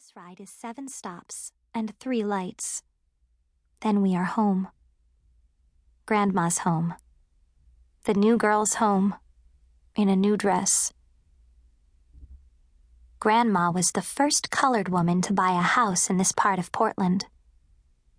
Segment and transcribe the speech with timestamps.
[0.00, 2.82] bus ride is seven stops and three lights.
[3.82, 4.68] Then we are home.
[6.06, 6.94] Grandma's home.
[8.04, 9.14] The new girl's home.
[9.94, 10.90] In a new dress.
[13.18, 17.26] Grandma was the first colored woman to buy a house in this part of Portland.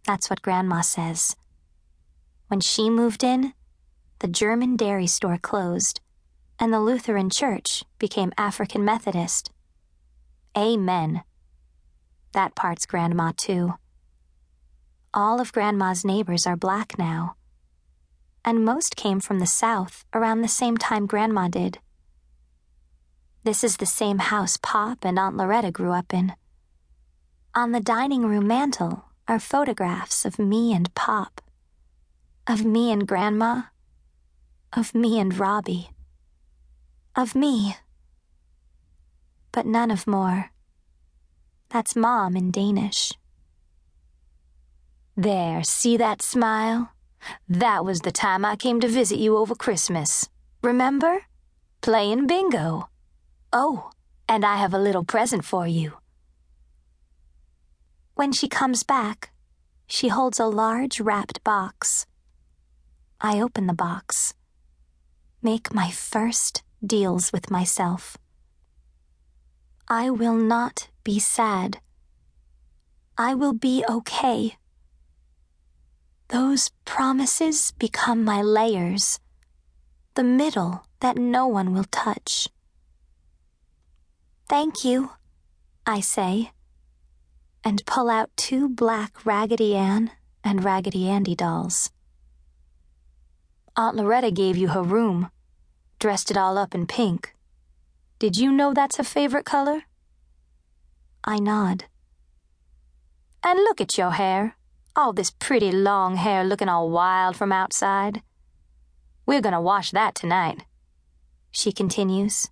[0.05, 1.35] That's what Grandma says.
[2.47, 3.53] When she moved in,
[4.19, 5.99] the German dairy store closed,
[6.59, 9.49] and the Lutheran church became African Methodist.
[10.55, 11.23] Amen.
[12.33, 13.75] That part's Grandma, too.
[15.13, 17.35] All of Grandma's neighbors are black now.
[18.45, 21.79] And most came from the South around the same time Grandma did.
[23.43, 26.33] This is the same house Pop and Aunt Loretta grew up in.
[27.53, 31.41] On the dining room mantel are photographs of me and Pop,
[32.47, 33.63] of me and Grandma,
[34.73, 35.89] of me and Robbie,
[37.15, 37.75] of me,
[39.51, 40.50] but none of Mor.
[41.71, 43.13] That's Mom in Danish.
[45.15, 46.91] There, see that smile?
[47.47, 50.27] That was the time I came to visit you over Christmas.
[50.61, 51.21] Remember?
[51.79, 52.89] Playing bingo.
[53.53, 53.89] Oh,
[54.27, 55.93] and I have a little present for you.
[58.15, 59.31] When she comes back,
[59.87, 62.05] she holds a large wrapped box.
[63.21, 64.33] I open the box,
[65.41, 68.17] make my first deals with myself.
[69.87, 71.79] I will not be sad.
[73.17, 74.57] I will be okay.
[76.29, 79.19] Those promises become my layers,
[80.15, 82.47] the middle that no one will touch.
[84.47, 85.11] Thank you,
[85.85, 86.51] I say,
[87.63, 90.11] and pull out two black Raggedy Ann
[90.43, 91.91] and Raggedy Andy dolls.
[93.75, 95.29] Aunt Loretta gave you her room,
[95.99, 97.35] dressed it all up in pink.
[98.19, 99.83] Did you know that's her favorite color?
[101.23, 101.85] I nod.
[103.43, 104.55] And look at your hair.
[104.95, 108.21] All this pretty long hair looking all wild from outside.
[109.25, 110.65] We're gonna wash that tonight.
[111.51, 112.49] She continues.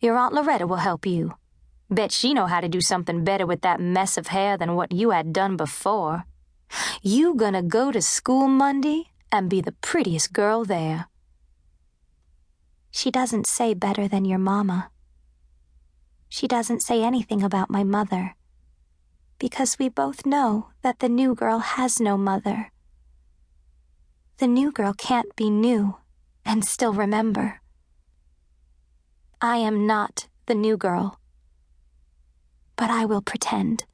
[0.00, 1.34] Your Aunt Loretta will help you.
[1.90, 4.92] Bet she know how to do something better with that mess of hair than what
[4.92, 6.24] you had done before.
[7.02, 11.08] You gonna go to school Monday and be the prettiest girl there.
[12.90, 14.90] She doesn't say better than your mama.
[16.34, 18.34] She doesn't say anything about my mother.
[19.38, 22.72] Because we both know that the new girl has no mother.
[24.38, 25.98] The new girl can't be new
[26.44, 27.60] and still remember.
[29.40, 31.20] I am not the new girl.
[32.74, 33.84] But I will pretend.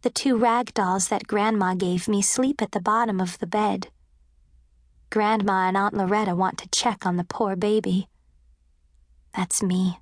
[0.00, 3.88] The two rag dolls that Grandma gave me sleep at the bottom of the bed.
[5.10, 8.08] Grandma and Aunt Loretta want to check on the poor baby.
[9.34, 9.98] That's me.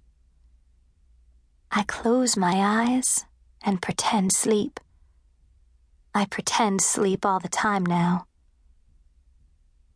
[1.74, 3.24] I close my eyes
[3.64, 4.78] and pretend sleep.
[6.14, 8.26] I pretend sleep all the time now.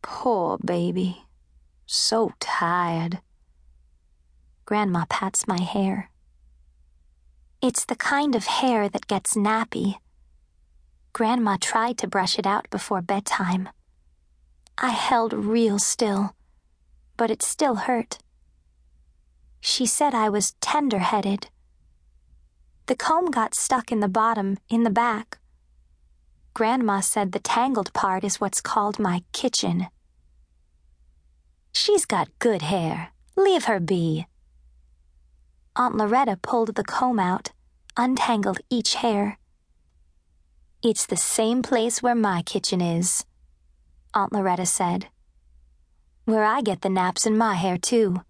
[0.01, 1.25] Poor baby.
[1.85, 3.19] So tired.
[4.65, 6.09] Grandma pats my hair.
[7.61, 9.97] It's the kind of hair that gets nappy.
[11.13, 13.69] Grandma tried to brush it out before bedtime.
[14.79, 16.35] I held real still,
[17.17, 18.17] but it still hurt.
[19.59, 21.49] She said I was tender headed.
[22.87, 25.39] The comb got stuck in the bottom, in the back.
[26.53, 29.87] Grandma said the tangled part is what's called my kitchen.
[31.73, 33.09] She's got good hair.
[33.35, 34.25] Leave her be.
[35.75, 37.51] Aunt Loretta pulled the comb out,
[37.95, 39.37] untangled each hair.
[40.81, 43.25] It's the same place where my kitchen is,
[44.13, 45.07] Aunt Loretta said.
[46.25, 48.21] Where I get the naps in my hair, too.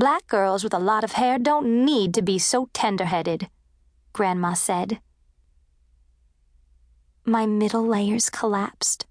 [0.00, 3.50] Black girls with a lot of hair don't need to be so tender headed,
[4.14, 4.98] Grandma said.
[7.26, 9.04] My middle layers collapsed,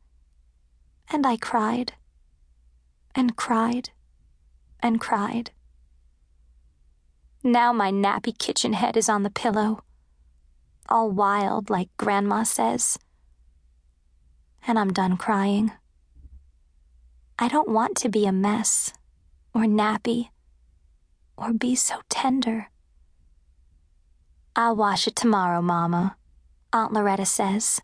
[1.11, 1.93] and I cried,
[3.13, 3.91] and cried,
[4.79, 5.51] and cried.
[7.43, 9.83] Now my nappy kitchen head is on the pillow,
[10.89, 12.97] all wild like Grandma says.
[14.65, 15.71] And I'm done crying.
[17.37, 18.91] I don't want to be a mess,
[19.53, 20.29] or nappy,
[21.39, 22.69] or be so tender.
[24.55, 26.17] I'll wash it tomorrow, Mama,
[26.73, 27.79] Aunt Loretta says.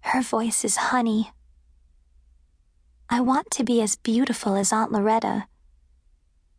[0.00, 1.30] Her voice is honey.
[3.08, 5.46] I want to be as beautiful as Aunt Loretta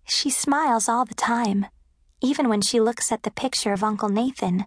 [0.05, 1.67] she smiles all the time,
[2.21, 4.65] even when she looks at the picture of Uncle Nathan.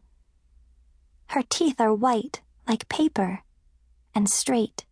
[1.28, 3.40] Her teeth are white, like paper,
[4.14, 4.84] and straight.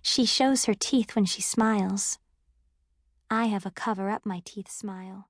[0.00, 2.18] She shows her teeth when she smiles.
[3.30, 5.28] I have a cover up my teeth smile.